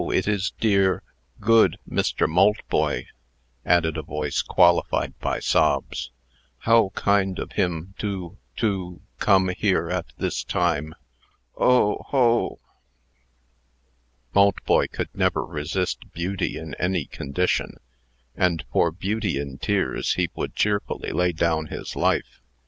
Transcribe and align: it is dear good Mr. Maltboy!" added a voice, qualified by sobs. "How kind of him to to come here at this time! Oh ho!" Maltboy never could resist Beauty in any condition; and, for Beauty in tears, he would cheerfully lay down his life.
it 0.11 0.27
is 0.27 0.51
dear 0.59 1.03
good 1.39 1.77
Mr. 1.87 2.27
Maltboy!" 2.27 3.05
added 3.63 3.97
a 3.97 4.01
voice, 4.01 4.41
qualified 4.41 5.13
by 5.19 5.39
sobs. 5.39 6.09
"How 6.61 6.89
kind 6.95 7.37
of 7.37 7.51
him 7.51 7.93
to 7.99 8.35
to 8.57 8.99
come 9.19 9.49
here 9.49 9.91
at 9.91 10.07
this 10.17 10.43
time! 10.43 10.95
Oh 11.55 11.99
ho!" 12.07 12.59
Maltboy 14.33 14.87
never 15.13 15.45
could 15.45 15.51
resist 15.53 16.11
Beauty 16.13 16.57
in 16.57 16.73
any 16.79 17.05
condition; 17.05 17.75
and, 18.35 18.63
for 18.73 18.89
Beauty 18.89 19.39
in 19.39 19.59
tears, 19.59 20.13
he 20.13 20.31
would 20.33 20.55
cheerfully 20.55 21.11
lay 21.11 21.31
down 21.31 21.67
his 21.67 21.95
life. 21.95 22.41